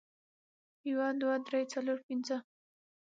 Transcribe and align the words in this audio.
یو، 0.89 0.99
دوه، 1.21 1.35
درې، 1.47 1.61
څلور، 1.73 1.97
پنځه 2.07 2.37